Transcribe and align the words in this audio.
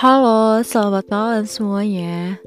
Halo, 0.00 0.64
selamat 0.64 1.12
malam 1.12 1.44
semuanya. 1.44 2.40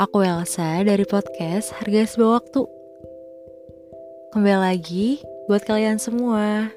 Aku 0.00 0.24
Elsa 0.24 0.80
dari 0.88 1.04
podcast 1.04 1.68
Harga 1.76 2.08
Sebuah 2.08 2.40
Waktu. 2.40 2.64
Kembali 4.32 4.60
lagi 4.64 5.20
buat 5.52 5.68
kalian 5.68 6.00
semua. 6.00 6.72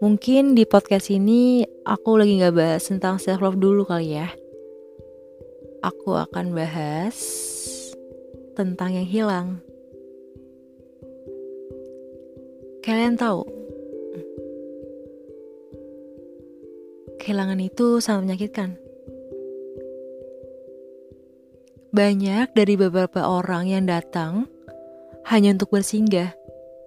Mungkin 0.00 0.56
di 0.56 0.64
podcast 0.64 1.12
ini 1.12 1.68
aku 1.84 2.16
lagi 2.16 2.40
gak 2.40 2.56
bahas 2.56 2.88
tentang 2.88 3.20
self 3.20 3.44
love 3.44 3.60
dulu 3.60 3.84
kali 3.84 4.24
ya. 4.24 4.32
Aku 5.84 6.16
akan 6.16 6.56
bahas 6.56 7.12
tentang 8.56 8.96
yang 8.96 9.04
hilang. 9.04 9.48
Kalian 12.80 13.20
tahu, 13.20 13.44
kehilangan 17.18 17.60
itu 17.60 17.98
sangat 17.98 18.28
menyakitkan. 18.28 18.70
Banyak 21.96 22.52
dari 22.52 22.74
beberapa 22.76 23.24
orang 23.24 23.72
yang 23.72 23.88
datang 23.88 24.44
hanya 25.26 25.56
untuk 25.56 25.72
bersinggah, 25.72 26.36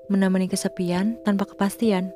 menemani 0.07 0.45
kesepian 0.45 1.17
tanpa 1.25 1.49
kepastian. 1.49 2.13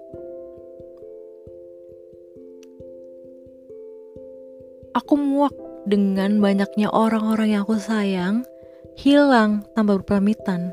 Aku 4.94 5.18
muak 5.18 5.58
dengan 5.90 6.38
banyaknya 6.38 6.94
orang-orang 6.94 7.58
yang 7.58 7.66
aku 7.66 7.82
sayang 7.82 8.46
hilang 8.94 9.66
tanpa 9.74 9.98
berpamitan. 9.98 10.72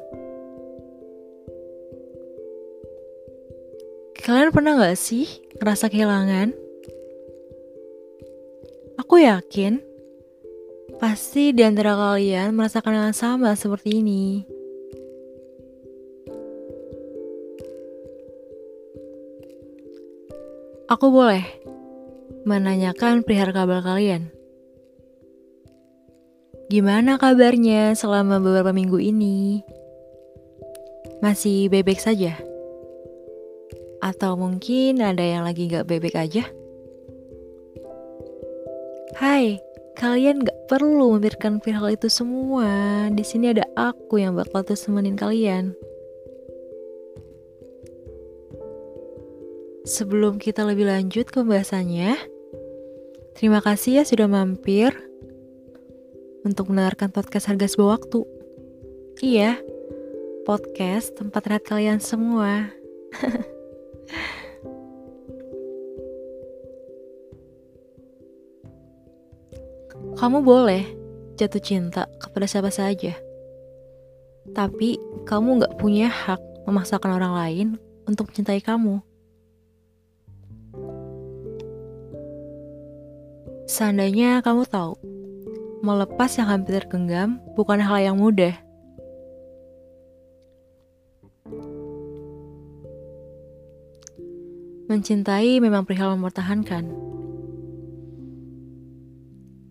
Kalian 4.21 4.53
pernah 4.53 4.77
gak 4.77 5.01
sih 5.01 5.25
ngerasa 5.57 5.89
kehilangan? 5.89 6.70
Aku 9.11 9.19
yakin 9.19 9.83
pasti 11.03 11.51
di 11.51 11.67
antara 11.67 11.99
kalian 11.99 12.55
merasakan 12.55 12.95
yang 12.95 13.11
sama 13.11 13.59
seperti 13.59 13.99
ini. 14.07 14.47
Aku 20.87 21.11
boleh 21.11 21.43
menanyakan 22.47 23.27
perihal 23.27 23.51
kabar 23.51 23.83
kalian. 23.83 24.31
Gimana 26.71 27.19
kabarnya 27.19 27.99
selama 27.99 28.39
beberapa 28.39 28.71
minggu 28.71 29.03
ini? 29.03 29.67
Masih 31.19 31.67
bebek 31.67 31.99
saja? 31.99 32.39
Atau 33.99 34.39
mungkin 34.39 35.03
ada 35.03 35.27
yang 35.27 35.43
lagi 35.43 35.67
gak 35.67 35.91
bebek 35.91 36.15
aja? 36.15 36.60
Hai, 39.19 39.59
kalian 39.99 40.47
gak 40.47 40.71
perlu 40.71 41.19
memikirkan 41.19 41.59
hal 41.59 41.91
itu 41.91 42.07
semua. 42.07 43.09
Di 43.11 43.27
sini 43.27 43.51
ada 43.51 43.67
aku 43.75 44.23
yang 44.23 44.39
bakal 44.39 44.63
terus 44.63 44.87
temenin 44.87 45.19
kalian. 45.19 45.75
Sebelum 49.83 50.39
kita 50.39 50.63
lebih 50.63 50.87
lanjut 50.87 51.27
ke 51.27 51.43
pembahasannya, 51.43 52.15
terima 53.35 53.59
kasih 53.59 53.99
ya 53.99 54.03
sudah 54.07 54.31
mampir 54.31 54.95
untuk 56.47 56.71
mendengarkan 56.71 57.11
podcast 57.11 57.51
harga 57.51 57.67
sebuah 57.67 57.99
waktu. 57.99 58.21
Iya, 59.19 59.59
podcast 60.47 61.19
tempat 61.19 61.43
rehat 61.51 61.65
kalian 61.67 61.99
semua. 61.99 62.71
Kamu 70.21 70.45
boleh 70.45 70.85
jatuh 71.41 71.65
cinta 71.65 72.05
kepada 72.21 72.45
siapa 72.45 72.69
saja. 72.69 73.17
Tapi 74.53 75.01
kamu 75.25 75.65
gak 75.65 75.81
punya 75.81 76.13
hak 76.13 76.37
memaksakan 76.69 77.17
orang 77.17 77.33
lain 77.33 77.69
untuk 78.05 78.29
mencintai 78.29 78.61
kamu. 78.61 79.01
Seandainya 83.65 84.45
kamu 84.45 84.69
tahu, 84.69 85.01
melepas 85.81 86.37
yang 86.37 86.53
hampir 86.53 86.85
tergenggam 86.85 87.41
bukan 87.57 87.81
hal 87.81 88.13
yang 88.13 88.21
mudah. 88.21 88.53
Mencintai 94.85 95.65
memang 95.65 95.89
perihal 95.89 96.13
mempertahankan 96.13 97.10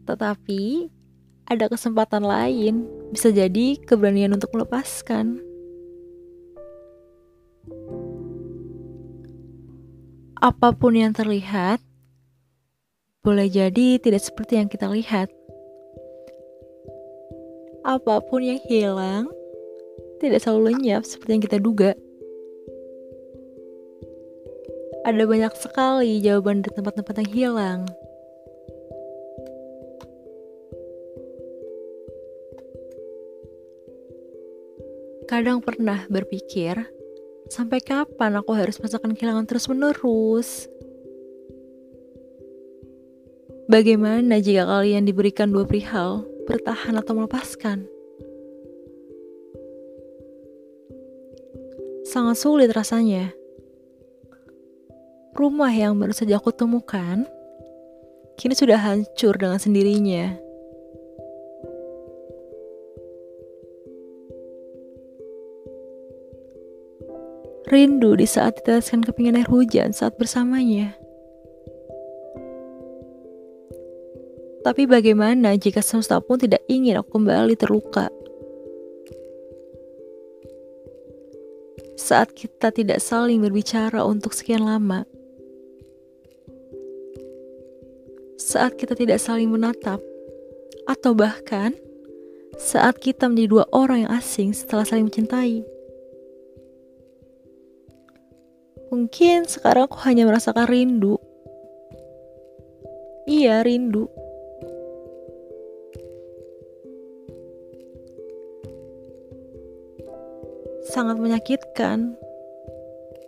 tetapi 0.10 0.90
ada 1.46 1.70
kesempatan 1.70 2.26
lain, 2.26 2.86
bisa 3.14 3.30
jadi 3.30 3.78
keberanian 3.86 4.34
untuk 4.34 4.50
melepaskan. 4.58 5.42
Apa 10.42 10.74
pun 10.74 10.98
yang 10.98 11.14
terlihat, 11.14 11.78
boleh 13.22 13.52
jadi 13.52 14.02
tidak 14.02 14.24
seperti 14.24 14.58
yang 14.58 14.70
kita 14.72 14.88
lihat. 14.90 15.30
Apa 17.86 18.22
pun 18.26 18.42
yang 18.42 18.62
hilang, 18.66 19.30
tidak 20.24 20.42
selalu 20.42 20.74
lenyap 20.74 21.06
seperti 21.06 21.32
yang 21.38 21.44
kita 21.44 21.58
duga. 21.60 21.92
Ada 25.04 25.24
banyak 25.26 25.54
sekali 25.58 26.22
jawaban 26.22 26.62
di 26.62 26.70
tempat-tempat 26.72 27.16
yang 27.26 27.32
hilang. 27.34 27.80
Kadang 35.30 35.62
pernah 35.62 36.10
berpikir, 36.10 36.74
sampai 37.54 37.86
kapan 37.86 38.42
aku 38.42 38.50
harus 38.58 38.82
merasakan 38.82 39.14
kehilangan 39.14 39.46
terus-menerus? 39.46 40.66
Bagaimana 43.70 44.42
jika 44.42 44.66
kalian 44.66 45.06
diberikan 45.06 45.54
dua 45.54 45.70
perihal, 45.70 46.26
bertahan 46.50 46.98
atau 46.98 47.14
melepaskan? 47.14 47.86
Sangat 52.10 52.42
sulit 52.42 52.74
rasanya. 52.74 53.30
Rumah 55.38 55.70
yang 55.70 55.94
baru 56.02 56.18
saja 56.18 56.42
aku 56.42 56.50
temukan, 56.50 57.30
kini 58.34 58.58
sudah 58.58 58.82
hancur 58.82 59.38
dengan 59.38 59.62
sendirinya. 59.62 60.49
Rindu 67.70 68.18
di 68.18 68.26
saat 68.26 68.58
diteteskan 68.58 69.06
kepingan 69.06 69.38
air 69.38 69.46
hujan 69.46 69.94
saat 69.94 70.18
bersamanya. 70.18 70.98
Tapi 74.66 74.90
bagaimana 74.90 75.54
jika 75.54 75.86
semesta 75.86 76.18
pun 76.18 76.42
tidak 76.42 76.66
ingin 76.66 76.98
aku 76.98 77.22
kembali 77.22 77.54
terluka? 77.54 78.10
Saat 81.94 82.34
kita 82.34 82.74
tidak 82.74 83.06
saling 83.06 83.38
berbicara 83.38 84.02
untuk 84.02 84.34
sekian 84.34 84.66
lama. 84.66 85.06
Saat 88.42 88.82
kita 88.82 88.98
tidak 88.98 89.22
saling 89.22 89.54
menatap. 89.54 90.02
Atau 90.90 91.14
bahkan 91.14 91.78
saat 92.58 92.98
kita 92.98 93.30
menjadi 93.30 93.62
dua 93.62 93.66
orang 93.70 94.10
yang 94.10 94.12
asing 94.18 94.58
setelah 94.58 94.90
saling 94.90 95.06
mencintai. 95.06 95.79
Mungkin 98.90 99.46
sekarang 99.46 99.86
aku 99.86 100.02
hanya 100.10 100.26
merasakan 100.26 100.66
rindu. 100.66 101.22
Iya, 103.30 103.62
rindu. 103.62 104.10
Sangat 110.90 111.22
menyakitkan. 111.22 112.18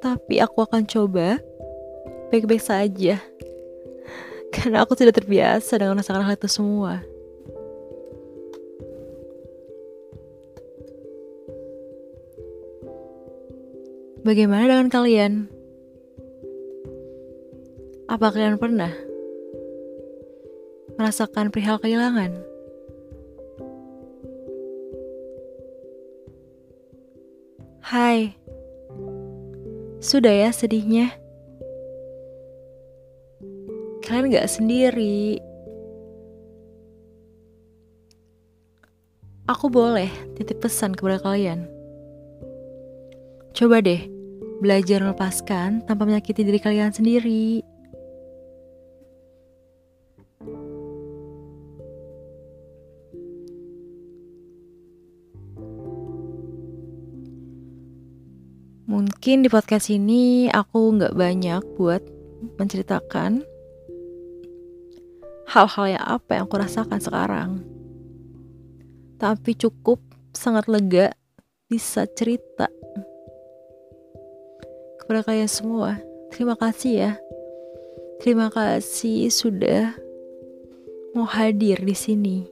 Tapi 0.02 0.42
aku 0.42 0.66
akan 0.66 0.90
coba 0.90 1.38
baik-baik 2.34 2.66
saja. 2.66 3.22
Karena 4.58 4.82
aku 4.82 4.98
tidak 4.98 5.22
terbiasa 5.22 5.78
dengan 5.78 5.94
merasakan 5.94 6.26
hal 6.26 6.42
itu 6.42 6.50
semua. 6.50 7.06
Bagaimana 14.22 14.70
dengan 14.70 14.88
kalian? 14.94 15.50
Apa 18.06 18.30
kalian 18.30 18.62
pernah 18.62 18.94
merasakan 21.00 21.50
perihal 21.50 21.82
kehilangan? 21.82 22.38
Hai, 27.82 28.38
sudah 29.98 30.32
ya 30.32 30.54
sedihnya? 30.54 31.22
kalian 34.12 34.34
gak 34.36 34.52
sendiri. 34.52 35.40
Aku 39.48 39.72
boleh 39.72 40.12
titip 40.36 40.60
pesan 40.60 40.92
kepada 40.92 41.24
kalian. 41.24 41.81
Coba 43.52 43.84
deh, 43.84 44.08
belajar 44.64 45.04
melepaskan 45.04 45.84
tanpa 45.84 46.08
menyakiti 46.08 46.48
diri 46.48 46.56
kalian 46.56 46.96
sendiri. 46.96 47.60
Mungkin 58.88 59.44
di 59.44 59.50
podcast 59.52 59.92
ini 59.92 60.48
aku 60.48 60.96
nggak 60.96 61.16
banyak 61.16 61.64
buat 61.76 62.04
menceritakan 62.56 63.44
hal-hal 65.52 65.86
yang 65.92 66.06
apa 66.08 66.40
yang 66.40 66.44
aku 66.48 66.56
rasakan 66.56 67.00
sekarang. 67.04 67.50
Tapi 69.20 69.52
cukup 69.60 70.00
sangat 70.32 70.72
lega 70.72 71.12
bisa 71.68 72.08
cerita 72.16 72.72
kepada 75.12 75.28
kalian 75.28 75.52
semua. 75.52 76.00
Terima 76.32 76.56
kasih 76.56 76.94
ya. 76.96 77.12
Terima 78.24 78.48
kasih 78.48 79.28
sudah 79.28 79.92
mau 81.12 81.28
hadir 81.28 81.84
di 81.84 81.92
sini. 81.92 82.48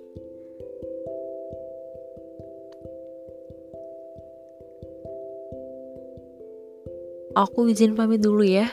Aku 7.31 7.71
izin 7.71 7.95
pamit 7.95 8.19
dulu 8.19 8.43
ya. 8.43 8.67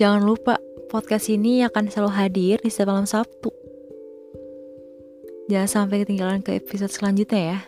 Jangan 0.00 0.24
lupa, 0.24 0.56
podcast 0.88 1.28
ini 1.28 1.68
akan 1.68 1.92
selalu 1.92 2.12
hadir 2.16 2.56
di 2.64 2.72
setiap 2.72 2.96
malam 2.96 3.04
Sabtu. 3.04 3.52
Jangan 5.52 5.68
sampai 5.68 6.08
ketinggalan 6.08 6.40
ke 6.40 6.56
episode 6.64 6.88
selanjutnya 6.88 7.40
ya. 7.44 7.58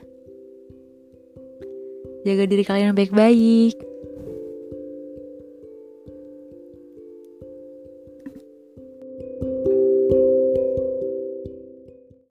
Jaga 2.25 2.49
diri 2.49 2.65
kalian 2.65 2.97
baik-baik. 2.97 3.92